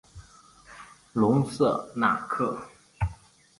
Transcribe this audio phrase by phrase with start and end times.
[1.13, 2.59] 隆瑟纳克。